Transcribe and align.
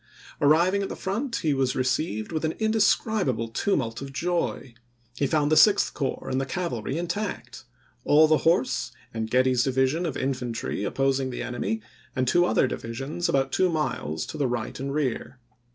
Arriving 0.41 0.81
at 0.81 0.89
the 0.89 0.95
front 0.95 1.35
he 1.35 1.53
was 1.53 1.75
received 1.75 2.31
Report?' 2.31 2.33
with 2.41 2.45
an 2.51 2.57
indescribable 2.57 3.49
tumult 3.49 4.01
of 4.01 4.11
joy; 4.11 4.73
he 5.15 5.27
found 5.27 5.51
the 5.51 5.55
Sixth 5.55 5.93
Corps 5.93 6.27
and 6.27 6.41
the 6.41 6.45
cavalry 6.47 6.97
intact; 6.97 7.65
all 8.03 8.27
the 8.27 8.37
horse 8.39 8.91
and 9.13 9.29
Getty's 9.29 9.63
division 9.65 10.07
of 10.07 10.17
infantry 10.17 10.83
opposing 10.83 11.29
the 11.29 11.43
enemy 11.43 11.83
and 12.15 12.27
two 12.27 12.45
other 12.45 12.65
divisions 12.65 13.29
about 13.29 13.51
two 13.51 13.69
miles 13.69 14.25
to 14.25 14.39
the 14.39 14.47
right 14.47 14.79
and 14.79 14.91
rear. 14.91 15.37